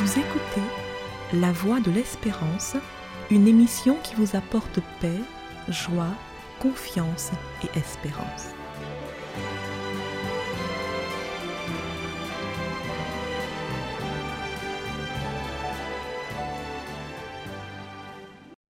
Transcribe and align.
Vous 0.00 0.20
écoutez 0.20 0.62
La 1.32 1.50
Voix 1.50 1.80
de 1.80 1.90
l'Espérance, 1.90 2.76
une 3.32 3.48
émission 3.48 3.96
qui 4.04 4.14
vous 4.14 4.36
apporte 4.36 4.78
paix, 5.00 5.18
joie, 5.66 6.14
confiance 6.60 7.32
et 7.64 7.76
espérance. 7.76 8.54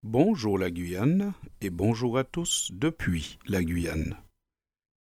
Bonjour 0.04 0.60
la 0.60 0.70
Guyane 0.70 1.34
et 1.60 1.72
bonjour 1.72 2.20
à 2.20 2.24
tous 2.24 2.70
depuis 2.72 3.40
la 3.48 3.64
Guyane. 3.64 4.16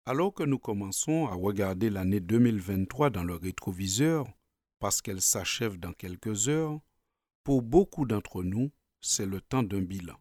Alors 0.06 0.32
que 0.32 0.44
nous 0.44 0.60
commençons 0.60 1.26
à 1.26 1.34
regarder 1.34 1.90
l'année 1.90 2.20
2023 2.20 3.10
dans 3.10 3.24
le 3.24 3.34
rétroviseur, 3.34 4.28
parce 4.84 5.02
qu'elle 5.02 5.22
s'achève 5.22 5.78
dans 5.78 5.94
quelques 5.94 6.50
heures, 6.50 6.78
pour 7.46 7.62
beaucoup 7.62 8.06
d'entre 8.06 8.44
nous, 8.44 8.70
c'est 9.00 9.26
le 9.26 9.40
temps 9.40 9.64
d'un 9.64 9.80
bilan. 9.80 10.20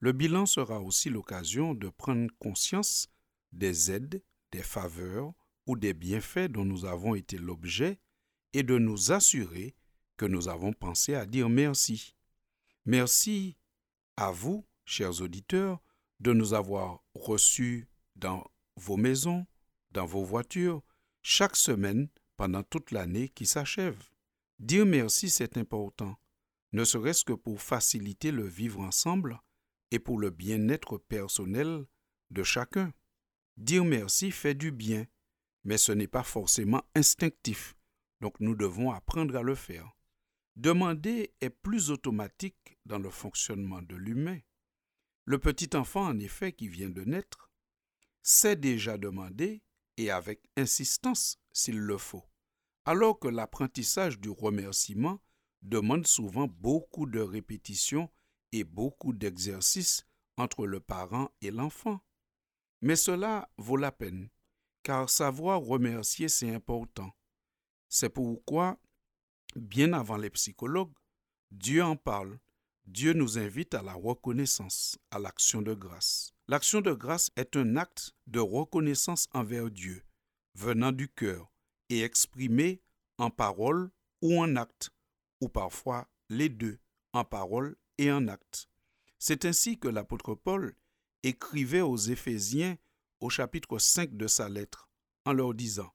Le 0.00 0.10
bilan 0.10 0.46
sera 0.46 0.80
aussi 0.80 1.10
l'occasion 1.10 1.74
de 1.74 1.88
prendre 1.88 2.28
conscience 2.40 3.08
des 3.52 3.92
aides, 3.92 4.20
des 4.50 4.64
faveurs 4.64 5.32
ou 5.68 5.76
des 5.76 5.94
bienfaits 5.94 6.50
dont 6.50 6.64
nous 6.64 6.86
avons 6.86 7.14
été 7.14 7.38
l'objet 7.38 8.00
et 8.52 8.64
de 8.64 8.78
nous 8.78 9.12
assurer 9.12 9.76
que 10.16 10.26
nous 10.26 10.48
avons 10.48 10.72
pensé 10.72 11.14
à 11.14 11.24
dire 11.24 11.48
merci. 11.48 12.16
Merci 12.84 13.56
à 14.16 14.32
vous, 14.32 14.66
chers 14.86 15.22
auditeurs, 15.22 15.80
de 16.18 16.32
nous 16.32 16.52
avoir 16.52 17.04
reçus 17.14 17.88
dans 18.16 18.44
vos 18.74 18.96
maisons, 18.96 19.46
dans 19.92 20.04
vos 20.04 20.24
voitures, 20.24 20.82
chaque 21.22 21.54
semaine 21.54 22.08
pendant 22.38 22.62
toute 22.62 22.92
l'année 22.92 23.28
qui 23.28 23.44
s'achève. 23.44 24.02
Dire 24.58 24.86
merci, 24.86 25.28
c'est 25.28 25.58
important, 25.58 26.16
ne 26.72 26.84
serait-ce 26.84 27.24
que 27.24 27.32
pour 27.34 27.60
faciliter 27.60 28.30
le 28.30 28.46
vivre 28.46 28.80
ensemble 28.80 29.40
et 29.90 29.98
pour 29.98 30.18
le 30.18 30.30
bien-être 30.30 30.98
personnel 30.98 31.84
de 32.30 32.42
chacun. 32.42 32.92
Dire 33.56 33.84
merci 33.84 34.30
fait 34.30 34.54
du 34.54 34.70
bien, 34.70 35.06
mais 35.64 35.78
ce 35.78 35.92
n'est 35.92 36.08
pas 36.08 36.22
forcément 36.22 36.82
instinctif, 36.94 37.74
donc 38.20 38.38
nous 38.40 38.54
devons 38.54 38.92
apprendre 38.92 39.36
à 39.36 39.42
le 39.42 39.54
faire. 39.54 39.90
Demander 40.56 41.34
est 41.40 41.50
plus 41.50 41.90
automatique 41.90 42.78
dans 42.86 42.98
le 42.98 43.10
fonctionnement 43.10 43.82
de 43.82 43.96
l'humain. 43.96 44.38
Le 45.24 45.38
petit 45.38 45.76
enfant, 45.76 46.06
en 46.06 46.18
effet, 46.18 46.52
qui 46.52 46.68
vient 46.68 46.90
de 46.90 47.02
naître, 47.02 47.50
sait 48.22 48.56
déjà 48.56 48.98
demander 48.98 49.62
et 49.98 50.10
avec 50.10 50.48
insistance 50.56 51.38
s'il 51.52 51.78
le 51.78 51.98
faut, 51.98 52.24
alors 52.86 53.18
que 53.18 53.28
l'apprentissage 53.28 54.18
du 54.18 54.30
remerciement 54.30 55.20
demande 55.60 56.06
souvent 56.06 56.46
beaucoup 56.46 57.04
de 57.04 57.20
répétitions 57.20 58.08
et 58.52 58.64
beaucoup 58.64 59.12
d'exercices 59.12 60.06
entre 60.36 60.66
le 60.66 60.80
parent 60.80 61.30
et 61.42 61.50
l'enfant. 61.50 62.00
Mais 62.80 62.94
cela 62.94 63.50
vaut 63.58 63.76
la 63.76 63.90
peine, 63.90 64.30
car 64.84 65.10
savoir 65.10 65.60
remercier, 65.60 66.28
c'est 66.28 66.54
important. 66.54 67.10
C'est 67.88 68.08
pourquoi, 68.08 68.78
bien 69.56 69.92
avant 69.92 70.16
les 70.16 70.30
psychologues, 70.30 70.94
Dieu 71.50 71.82
en 71.82 71.96
parle. 71.96 72.38
Dieu 72.88 73.12
nous 73.12 73.36
invite 73.38 73.74
à 73.74 73.82
la 73.82 73.92
reconnaissance, 73.92 74.98
à 75.10 75.18
l'action 75.18 75.60
de 75.60 75.74
grâce. 75.74 76.32
L'action 76.48 76.80
de 76.80 76.94
grâce 76.94 77.30
est 77.36 77.54
un 77.54 77.76
acte 77.76 78.14
de 78.26 78.40
reconnaissance 78.40 79.28
envers 79.34 79.70
Dieu, 79.70 80.02
venant 80.54 80.90
du 80.90 81.06
cœur 81.06 81.52
et 81.90 82.00
exprimé 82.00 82.80
en 83.18 83.28
parole 83.28 83.90
ou 84.22 84.40
en 84.40 84.56
acte, 84.56 84.88
ou 85.42 85.50
parfois 85.50 86.08
les 86.30 86.48
deux, 86.48 86.78
en 87.12 87.26
parole 87.26 87.76
et 87.98 88.10
en 88.10 88.26
acte. 88.26 88.70
C'est 89.18 89.44
ainsi 89.44 89.78
que 89.78 89.88
l'apôtre 89.88 90.34
Paul 90.34 90.74
écrivait 91.22 91.82
aux 91.82 91.98
Éphésiens 91.98 92.78
au 93.20 93.28
chapitre 93.28 93.78
5 93.78 94.16
de 94.16 94.26
sa 94.26 94.48
lettre, 94.48 94.88
en 95.26 95.34
leur 95.34 95.52
disant 95.52 95.92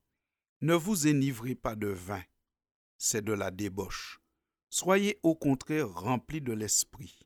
Ne 0.61 0.75
vous 0.75 1.07
énivrez 1.07 1.55
pas 1.55 1.75
de 1.75 1.87
vin, 1.87 2.21
c'est 2.99 3.25
de 3.25 3.33
la 3.33 3.49
débauche. 3.49 4.22
Soyez 4.75 5.19
au 5.21 5.35
contraire 5.35 5.87
remplis 5.87 6.41
de 6.41 6.51
l'esprit. 6.51 7.19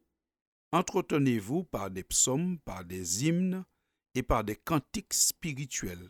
Entretenez-vous 0.74 1.63
par 1.63 1.90
des 1.90 2.03
psaumes, 2.03 2.59
par 2.59 2.84
des 2.84 3.25
hymnes 3.25 3.63
et 4.16 4.22
par 4.22 4.44
des 4.44 4.58
cantiques 4.58 5.13
spirituels, 5.13 6.09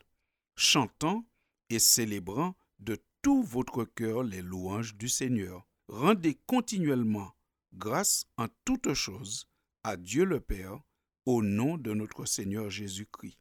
chantant 0.56 1.28
et 1.70 1.78
célébrant 1.78 2.56
de 2.80 2.98
tout 3.22 3.44
votre 3.44 3.84
cœur 3.84 4.24
les 4.24 4.42
louanges 4.42 4.96
du 4.96 5.08
Seigneur. 5.08 5.68
Rendez 5.90 6.40
continuellement 6.48 7.36
grâce 7.72 8.26
en 8.38 8.48
toutes 8.66 8.96
choses 8.96 9.48
à 9.84 9.96
Dieu 9.96 10.24
le 10.26 10.40
Père 10.40 10.82
au 11.28 11.44
nom 11.44 11.78
de 11.78 11.94
notre 11.94 12.26
Seigneur 12.26 12.72
Jésus-Christ. 12.72 13.38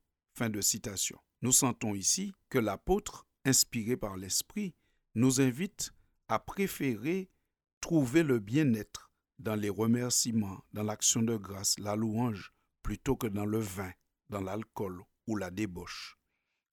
Nous 1.40 1.52
sentons 1.52 1.94
ici 1.94 2.34
que 2.50 2.58
l'apôtre, 2.58 3.26
inspiré 3.46 3.96
par 3.96 4.18
l'Esprit, 4.18 4.74
nous 5.14 5.40
invite 5.40 5.94
à 6.28 6.38
préférer 6.38 7.30
trouver 7.86 8.24
le 8.24 8.40
bien-être 8.40 9.12
dans 9.38 9.54
les 9.54 9.68
remerciements, 9.68 10.58
dans 10.72 10.82
l'action 10.82 11.22
de 11.22 11.36
grâce, 11.36 11.78
la 11.78 11.94
louange, 11.94 12.52
plutôt 12.82 13.14
que 13.14 13.28
dans 13.28 13.46
le 13.46 13.60
vin, 13.60 13.92
dans 14.28 14.40
l'alcool 14.40 15.02
ou 15.28 15.36
la 15.36 15.52
débauche. 15.52 16.18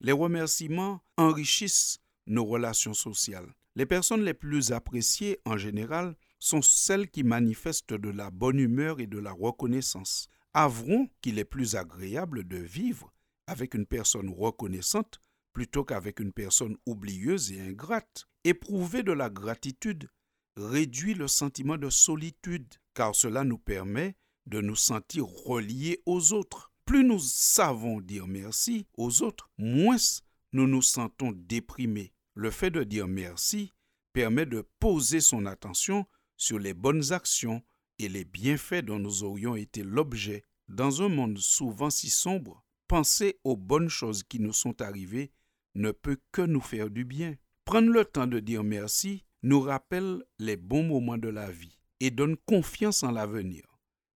Les 0.00 0.10
remerciements 0.10 1.04
enrichissent 1.16 2.00
nos 2.26 2.44
relations 2.44 2.94
sociales. 2.94 3.54
Les 3.76 3.86
personnes 3.86 4.24
les 4.24 4.34
plus 4.34 4.72
appréciées 4.72 5.38
en 5.44 5.56
général 5.56 6.16
sont 6.40 6.62
celles 6.62 7.08
qui 7.08 7.22
manifestent 7.22 7.94
de 7.94 8.10
la 8.10 8.32
bonne 8.32 8.58
humeur 8.58 8.98
et 8.98 9.06
de 9.06 9.20
la 9.20 9.30
reconnaissance. 9.30 10.28
Avouons 10.52 11.08
qu'il 11.22 11.38
est 11.38 11.44
plus 11.44 11.76
agréable 11.76 12.42
de 12.42 12.56
vivre 12.56 13.12
avec 13.46 13.74
une 13.74 13.86
personne 13.86 14.30
reconnaissante 14.30 15.20
plutôt 15.52 15.84
qu'avec 15.84 16.18
une 16.18 16.32
personne 16.32 16.76
oublieuse 16.86 17.52
et 17.52 17.60
ingrate. 17.60 18.26
Éprouver 18.42 19.04
de 19.04 19.12
la 19.12 19.30
gratitude 19.30 20.08
réduit 20.56 21.14
le 21.14 21.28
sentiment 21.28 21.76
de 21.76 21.90
solitude, 21.90 22.72
car 22.94 23.14
cela 23.14 23.44
nous 23.44 23.58
permet 23.58 24.16
de 24.46 24.60
nous 24.60 24.76
sentir 24.76 25.26
reliés 25.26 26.02
aux 26.06 26.32
autres. 26.32 26.72
Plus 26.84 27.04
nous 27.04 27.18
savons 27.18 28.00
dire 28.00 28.26
merci 28.26 28.86
aux 28.96 29.22
autres, 29.22 29.50
moins 29.56 29.96
nous 30.52 30.66
nous 30.66 30.82
sentons 30.82 31.32
déprimés. 31.34 32.12
Le 32.34 32.50
fait 32.50 32.70
de 32.70 32.84
dire 32.84 33.08
merci 33.08 33.72
permet 34.12 34.46
de 34.46 34.66
poser 34.78 35.20
son 35.20 35.46
attention 35.46 36.06
sur 36.36 36.58
les 36.58 36.74
bonnes 36.74 37.12
actions 37.12 37.62
et 37.98 38.08
les 38.08 38.24
bienfaits 38.24 38.84
dont 38.84 38.98
nous 38.98 39.24
aurions 39.24 39.56
été 39.56 39.82
l'objet. 39.82 40.44
Dans 40.68 41.02
un 41.02 41.08
monde 41.08 41.38
souvent 41.38 41.90
si 41.90 42.10
sombre, 42.10 42.64
penser 42.86 43.38
aux 43.44 43.56
bonnes 43.56 43.88
choses 43.88 44.22
qui 44.22 44.40
nous 44.40 44.52
sont 44.52 44.80
arrivées 44.82 45.32
ne 45.74 45.90
peut 45.90 46.18
que 46.32 46.42
nous 46.42 46.60
faire 46.60 46.90
du 46.90 47.04
bien. 47.04 47.34
Prendre 47.64 47.90
le 47.90 48.04
temps 48.04 48.26
de 48.26 48.40
dire 48.40 48.62
merci 48.62 49.24
nous 49.44 49.60
rappelle 49.60 50.24
les 50.38 50.56
bons 50.56 50.84
moments 50.84 51.18
de 51.18 51.28
la 51.28 51.50
vie 51.50 51.78
et 52.00 52.10
donne 52.10 52.34
confiance 52.46 53.02
en 53.02 53.10
l'avenir. 53.10 53.62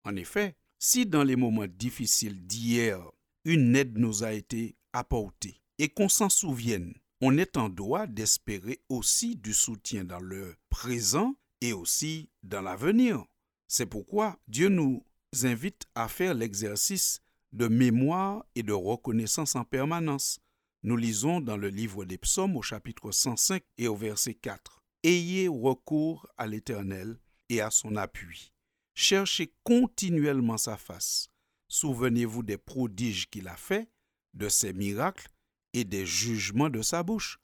En 0.05 0.17
effet, 0.17 0.57
si 0.79 1.05
dans 1.05 1.23
les 1.23 1.37
moments 1.37 1.67
difficiles 1.67 2.47
d'hier, 2.47 2.99
une 3.45 3.77
aide 3.77 3.99
nous 3.99 4.25
a 4.25 4.33
été 4.33 4.75
apportée 4.95 5.61
et 5.79 5.91
qu'on 5.91 6.09
s'en 6.09 6.31
souvienne, 6.31 6.95
on 7.21 7.37
est 7.37 7.59
en 7.59 7.69
droit 7.69 8.07
d'espérer 8.07 8.81
aussi 8.89 9.37
du 9.37 9.53
soutien 9.53 10.03
dans 10.03 10.19
le 10.19 10.57
présent 10.71 11.35
et 11.61 11.75
aussi 11.75 12.31
dans 12.43 12.63
l'avenir. 12.63 13.23
C'est 13.67 13.85
pourquoi 13.85 14.39
Dieu 14.49 14.71
nous 14.71 15.05
invite 15.43 15.83
à 15.95 16.09
faire 16.09 16.33
l'exercice 16.33 17.21
de 17.53 17.69
mémoire 17.69 18.47
et 18.55 18.63
de 18.63 18.73
reconnaissance 18.73 19.57
en 19.57 19.65
permanence. 19.65 20.41
Nous 20.85 20.97
lisons 20.97 21.43
dans 21.43 21.59
le 21.59 21.69
livre 21.69 22.07
des 22.07 22.17
psaumes 22.17 22.57
au 22.57 22.63
chapitre 22.63 23.11
105 23.11 23.63
et 23.77 23.89
au 23.89 23.97
verset 23.97 24.33
4. 24.33 24.78
Ayez 25.05 25.47
recours 25.47 26.27
à 26.37 26.47
l'Éternel 26.47 27.19
et 27.49 27.61
à 27.61 27.71
son 27.71 27.95
appui. 27.95 28.53
Cherchez 28.95 29.55
continuellement 29.63 30.59
sa 30.59 30.77
face. 30.77 31.31
Souvenez-vous 31.69 32.43
des 32.43 32.59
prodiges 32.59 33.31
qu'il 33.31 33.47
a 33.47 33.57
faits, 33.57 33.89
de 34.35 34.49
ses 34.49 34.73
miracles 34.73 35.29
et 35.73 35.85
des 35.85 36.05
jugements 36.05 36.71
de 36.71 36.83
sa 36.83 37.05
bouche. 37.05 37.39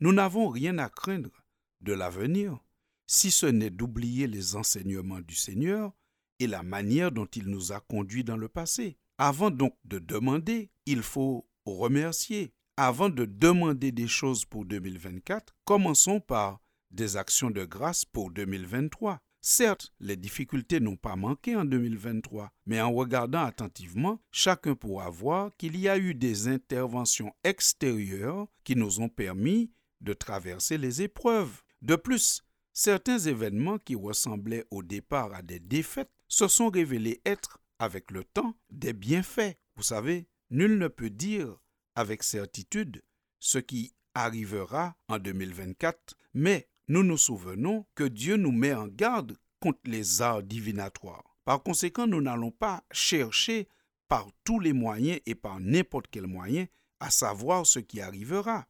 Nous 0.00 0.12
n'avons 0.12 0.48
rien 0.48 0.76
à 0.78 0.90
craindre 0.90 1.42
de 1.80 1.94
l'avenir, 1.94 2.58
si 3.06 3.30
ce 3.30 3.46
n'est 3.46 3.70
d'oublier 3.70 4.26
les 4.26 4.56
enseignements 4.56 5.20
du 5.20 5.34
Seigneur 5.34 5.92
et 6.38 6.46
la 6.46 6.62
manière 6.62 7.12
dont 7.12 7.26
il 7.26 7.46
nous 7.46 7.72
a 7.72 7.80
conduits 7.80 8.24
dans 8.24 8.36
le 8.36 8.48
passé. 8.48 8.98
Avant 9.16 9.50
donc 9.50 9.74
de 9.84 9.98
demander, 9.98 10.70
il 10.84 11.02
faut 11.02 11.48
remercier. 11.64 12.52
Avant 12.82 13.10
de 13.10 13.26
demander 13.26 13.92
des 13.92 14.08
choses 14.08 14.46
pour 14.46 14.64
2024, 14.64 15.54
commençons 15.66 16.18
par 16.18 16.62
des 16.90 17.18
actions 17.18 17.50
de 17.50 17.66
grâce 17.66 18.06
pour 18.06 18.30
2023. 18.30 19.18
Certes, 19.42 19.92
les 20.00 20.16
difficultés 20.16 20.80
n'ont 20.80 20.96
pas 20.96 21.14
manqué 21.14 21.54
en 21.54 21.66
2023, 21.66 22.50
mais 22.64 22.80
en 22.80 22.90
regardant 22.90 23.44
attentivement, 23.44 24.18
chacun 24.30 24.74
pourra 24.74 25.10
voir 25.10 25.50
qu'il 25.58 25.76
y 25.76 25.90
a 25.90 25.98
eu 25.98 26.14
des 26.14 26.48
interventions 26.48 27.34
extérieures 27.44 28.46
qui 28.64 28.76
nous 28.76 29.00
ont 29.00 29.10
permis 29.10 29.70
de 30.00 30.14
traverser 30.14 30.78
les 30.78 31.02
épreuves. 31.02 31.60
De 31.82 31.96
plus, 31.96 32.42
certains 32.72 33.18
événements 33.18 33.76
qui 33.76 33.94
ressemblaient 33.94 34.64
au 34.70 34.82
départ 34.82 35.34
à 35.34 35.42
des 35.42 35.60
défaites 35.60 36.10
se 36.28 36.48
sont 36.48 36.70
révélés 36.70 37.20
être, 37.26 37.60
avec 37.78 38.10
le 38.10 38.24
temps, 38.24 38.54
des 38.70 38.94
bienfaits. 38.94 39.58
Vous 39.76 39.82
savez, 39.82 40.28
nul 40.48 40.78
ne 40.78 40.88
peut 40.88 41.10
dire 41.10 41.59
avec 41.94 42.22
certitude 42.22 43.02
ce 43.38 43.58
qui 43.58 43.94
arrivera 44.14 44.96
en 45.08 45.18
2024, 45.18 46.14
mais 46.34 46.68
nous 46.88 47.02
nous 47.02 47.18
souvenons 47.18 47.86
que 47.94 48.04
Dieu 48.04 48.36
nous 48.36 48.52
met 48.52 48.74
en 48.74 48.86
garde 48.86 49.36
contre 49.60 49.80
les 49.84 50.22
arts 50.22 50.42
divinatoires. 50.42 51.36
Par 51.44 51.62
conséquent, 51.62 52.06
nous 52.06 52.20
n'allons 52.20 52.50
pas 52.50 52.84
chercher 52.90 53.68
par 54.08 54.28
tous 54.44 54.60
les 54.60 54.72
moyens 54.72 55.20
et 55.26 55.34
par 55.34 55.60
n'importe 55.60 56.06
quel 56.10 56.26
moyen 56.26 56.66
à 56.98 57.10
savoir 57.10 57.66
ce 57.66 57.78
qui 57.78 58.00
arrivera. 58.00 58.66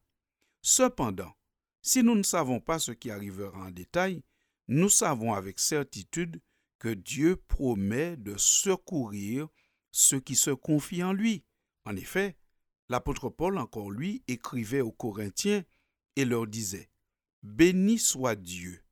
Cependant, 0.62 1.32
si 1.82 2.02
nous 2.02 2.14
ne 2.14 2.22
savons 2.22 2.60
pas 2.60 2.78
ce 2.78 2.92
qui 2.92 3.10
arrivera 3.10 3.66
en 3.66 3.70
détail, 3.70 4.22
nous 4.68 4.90
savons 4.90 5.32
avec 5.32 5.58
certitude 5.58 6.40
que 6.78 6.88
Dieu 6.90 7.36
promet 7.36 8.16
de 8.16 8.36
secourir 8.36 9.48
ceux 9.90 10.20
qui 10.20 10.36
se 10.36 10.50
confient 10.50 11.04
en 11.04 11.12
lui. 11.12 11.44
En 11.84 11.96
effet, 11.96 12.36
l'apôtre 12.90 13.30
Paul, 13.30 13.56
encore 13.56 13.90
lui, 13.90 14.24
écrivait 14.26 14.80
aux 14.80 14.90
Corinthiens 14.90 15.62
et 16.16 16.24
leur 16.24 16.48
disait, 16.48 16.90
Béni 17.42 17.98
soit 17.98 18.34
Dieu, 18.34 18.84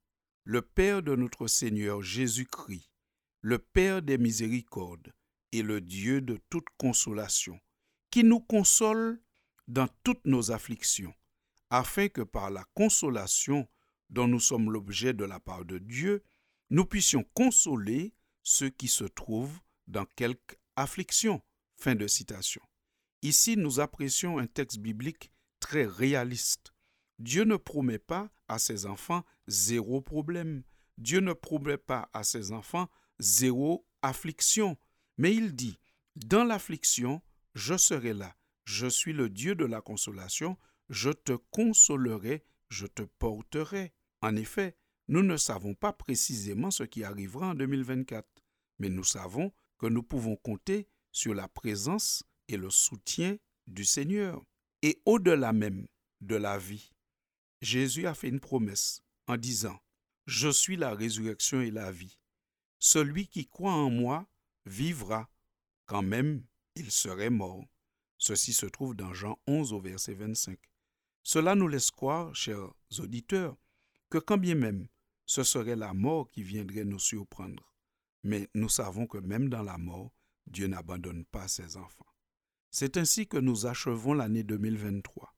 le 0.45 0.63
Père 0.63 1.03
de 1.03 1.17
notre 1.17 1.49
Seigneur 1.49 2.01
Jésus-Christ, 2.01 2.89
le 3.41 3.59
Père 3.59 4.01
des 4.01 4.17
miséricordes 4.17 5.13
et 5.51 5.63
le 5.63 5.81
Dieu 5.81 6.21
de 6.21 6.39
toute 6.49 6.69
consolation, 6.79 7.59
qui 8.11 8.23
nous 8.23 8.41
console 8.41 9.21
dans 9.67 9.89
toutes 10.05 10.25
nos 10.25 10.53
afflictions, 10.53 11.13
afin 11.69 12.09
que 12.09 12.23
par 12.23 12.51
la 12.51 12.65
consolation 12.75 13.69
dont 14.11 14.29
nous 14.29 14.41
sommes 14.41 14.71
l'objet 14.71 15.13
de 15.13 15.25
la 15.25 15.41
part 15.41 15.65
de 15.65 15.79
Dieu, 15.79 16.23
nous 16.71 16.85
puissions 16.85 17.25
consoler 17.35 18.15
ceux 18.45 18.71
qui 18.71 18.87
se 18.87 19.05
trouvent 19.05 19.59
dans 19.89 20.07
quelque 20.17 20.55
affliction. 20.77 21.43
Fin 21.77 21.95
de 21.95 22.07
citation. 22.07 22.63
Ici, 23.23 23.57
nous 23.57 23.81
apprécions 23.81 24.39
un 24.39 24.47
texte 24.47 24.79
biblique 24.79 25.33
très 25.61 25.87
réaliste. 25.87 26.73
Dieu 27.19 27.45
ne 27.45 27.57
promet 27.57 27.99
pas 27.99 28.31
à 28.47 28.59
ses 28.59 28.87
enfants 28.87 29.25
zéro 29.49 30.01
problème. 30.01 30.63
Dieu 30.99 31.21
ne 31.21 31.33
promet 31.33 31.79
pas 31.79 32.09
à 32.13 32.23
ses 32.23 32.53
enfants 32.53 32.89
zéro 33.19 33.87
affliction. 34.03 34.77
Mais 35.17 35.35
il 35.35 35.55
dit, 35.55 35.79
dans 36.15 36.45
l'affliction, 36.45 37.21
je 37.55 37.77
serai 37.77 38.15
là. 38.15 38.37
Je 38.65 38.87
suis 38.87 39.13
le 39.13 39.29
Dieu 39.29 39.55
de 39.55 39.65
la 39.65 39.81
consolation. 39.81 40.57
Je 40.89 41.11
te 41.11 41.33
consolerai, 41.33 42.45
je 42.69 42.87
te 42.87 43.03
porterai. 43.03 43.93
En 44.21 44.37
effet, 44.37 44.77
nous 45.09 45.23
ne 45.23 45.37
savons 45.37 45.75
pas 45.75 45.93
précisément 45.93 46.71
ce 46.71 46.85
qui 46.85 47.03
arrivera 47.03 47.49
en 47.49 47.55
2024, 47.55 48.29
mais 48.79 48.89
nous 48.89 49.05
savons 49.05 49.53
que 49.79 49.87
nous 49.87 50.03
pouvons 50.03 50.37
compter 50.37 50.89
sur 51.13 51.35
la 51.35 51.49
présence 51.49 52.23
et 52.49 52.57
le 52.57 52.71
soutien 52.71 53.37
du 53.67 53.85
Seigneur. 53.85 54.43
Et 54.83 55.01
au-delà 55.05 55.53
même 55.53 55.87
de 56.21 56.37
la 56.37 56.59
vie, 56.59 56.93
Jésus 57.61 58.07
a 58.07 58.15
fait 58.15 58.29
une 58.29 58.41
promesse 58.41 59.03
en 59.27 59.37
disant, 59.37 59.79
Je 60.27 60.49
suis 60.49 60.77
la 60.77 60.95
résurrection 60.95 61.61
et 61.61 61.71
la 61.71 61.91
vie. 61.91 62.19
Celui 62.79 63.27
qui 63.27 63.47
croit 63.47 63.73
en 63.73 63.91
moi 63.91 64.29
vivra, 64.67 65.29
quand 65.87 66.03
même 66.03 66.45
il 66.75 66.91
serait 66.91 67.31
mort. 67.31 67.65
Ceci 68.19 68.53
se 68.53 68.67
trouve 68.67 68.95
dans 68.95 69.13
Jean 69.13 69.39
11 69.47 69.73
au 69.73 69.81
verset 69.81 70.15
25. 70.15 70.59
Cela 71.23 71.55
nous 71.55 71.69
laisse 71.69 71.91
croire, 71.91 72.35
chers 72.35 72.73
auditeurs, 72.99 73.57
que 74.11 74.19
quand 74.19 74.39
bien 74.39 74.55
même 74.55 74.89
ce 75.27 75.43
serait 75.43 75.77
la 75.77 75.93
mort 75.93 76.31
qui 76.31 76.43
viendrait 76.43 76.85
nous 76.85 76.99
surprendre, 76.99 77.71
mais 78.23 78.49
nous 78.55 78.71
savons 78.71 79.07
que 79.07 79.19
même 79.19 79.51
dans 79.51 79.63
la 79.63 79.77
mort, 79.77 80.11
Dieu 80.47 80.67
n'abandonne 80.67 81.27
pas 81.27 81.49
ses 81.49 81.77
enfants. 81.77 82.08
C'est 82.71 82.97
ainsi 82.97 83.27
que 83.27 83.39
nous 83.39 83.67
achevons 83.67 84.13
l'année 84.13 84.43
2023 84.43 85.35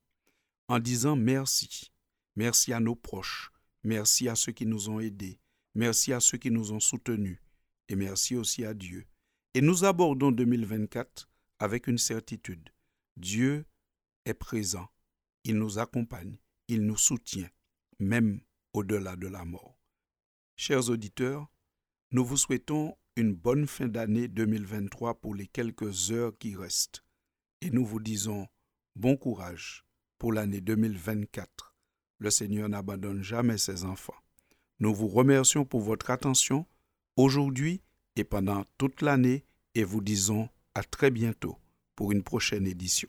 en 0.68 0.78
disant 0.78 1.16
merci. 1.16 1.92
Merci 2.36 2.72
à 2.72 2.80
nos 2.80 2.94
proches, 2.94 3.50
merci 3.82 4.28
à 4.28 4.36
ceux 4.36 4.52
qui 4.52 4.66
nous 4.66 4.88
ont 4.88 5.00
aidés, 5.00 5.40
merci 5.74 6.12
à 6.12 6.20
ceux 6.20 6.38
qui 6.38 6.50
nous 6.50 6.72
ont 6.72 6.80
soutenus 6.80 7.40
et 7.88 7.96
merci 7.96 8.36
aussi 8.36 8.64
à 8.64 8.72
Dieu. 8.72 9.06
Et 9.54 9.60
nous 9.60 9.84
abordons 9.84 10.30
2024 10.30 11.28
avec 11.58 11.88
une 11.88 11.98
certitude. 11.98 12.70
Dieu 13.16 13.66
est 14.24 14.34
présent, 14.34 14.88
il 15.44 15.56
nous 15.58 15.78
accompagne, 15.78 16.38
il 16.68 16.86
nous 16.86 16.96
soutient, 16.96 17.50
même 17.98 18.40
au-delà 18.72 19.16
de 19.16 19.26
la 19.26 19.44
mort. 19.44 19.76
Chers 20.56 20.88
auditeurs, 20.88 21.48
nous 22.12 22.24
vous 22.24 22.36
souhaitons 22.36 22.96
une 23.16 23.34
bonne 23.34 23.66
fin 23.66 23.88
d'année 23.88 24.28
2023 24.28 25.20
pour 25.20 25.34
les 25.34 25.48
quelques 25.48 26.12
heures 26.12 26.36
qui 26.38 26.54
restent 26.54 27.02
et 27.62 27.70
nous 27.70 27.84
vous 27.84 28.00
disons 28.00 28.46
bon 28.96 29.16
courage 29.16 29.84
pour 30.18 30.32
l'année 30.32 30.60
2024. 30.60 31.74
Le 32.18 32.30
Seigneur 32.30 32.68
n'abandonne 32.68 33.22
jamais 33.22 33.58
ses 33.58 33.84
enfants. 33.84 34.14
Nous 34.78 34.94
vous 34.94 35.08
remercions 35.08 35.64
pour 35.64 35.80
votre 35.80 36.10
attention 36.10 36.66
aujourd'hui 37.16 37.82
et 38.16 38.24
pendant 38.24 38.64
toute 38.78 39.02
l'année 39.02 39.44
et 39.74 39.84
vous 39.84 40.00
disons 40.00 40.48
à 40.74 40.82
très 40.82 41.10
bientôt 41.10 41.58
pour 41.96 42.12
une 42.12 42.22
prochaine 42.22 42.66
édition. 42.66 43.08